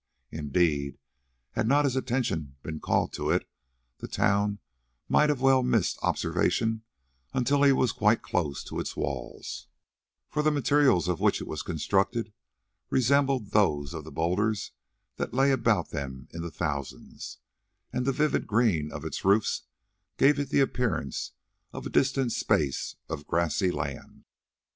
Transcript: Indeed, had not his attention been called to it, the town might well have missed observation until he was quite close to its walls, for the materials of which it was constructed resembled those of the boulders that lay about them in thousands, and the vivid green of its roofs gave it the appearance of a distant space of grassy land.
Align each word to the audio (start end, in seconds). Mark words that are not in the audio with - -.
Indeed, 0.31 0.97
had 1.51 1.67
not 1.67 1.85
his 1.85 1.95
attention 1.95 2.55
been 2.63 2.79
called 2.79 3.13
to 3.13 3.29
it, 3.29 3.47
the 3.99 4.07
town 4.07 4.57
might 5.07 5.29
well 5.37 5.61
have 5.61 5.69
missed 5.69 5.99
observation 6.01 6.81
until 7.35 7.61
he 7.61 7.71
was 7.71 7.91
quite 7.91 8.23
close 8.23 8.63
to 8.63 8.79
its 8.79 8.97
walls, 8.97 9.67
for 10.27 10.41
the 10.41 10.49
materials 10.49 11.07
of 11.07 11.19
which 11.19 11.39
it 11.39 11.45
was 11.45 11.61
constructed 11.61 12.33
resembled 12.89 13.51
those 13.51 13.93
of 13.93 14.03
the 14.03 14.11
boulders 14.11 14.71
that 15.17 15.35
lay 15.35 15.51
about 15.51 15.91
them 15.91 16.27
in 16.31 16.49
thousands, 16.49 17.37
and 17.93 18.03
the 18.07 18.11
vivid 18.11 18.47
green 18.47 18.91
of 18.91 19.05
its 19.05 19.23
roofs 19.23 19.67
gave 20.17 20.39
it 20.39 20.49
the 20.49 20.61
appearance 20.61 21.33
of 21.73 21.85
a 21.85 21.91
distant 21.91 22.31
space 22.31 22.95
of 23.07 23.27
grassy 23.27 23.69
land. 23.69 24.23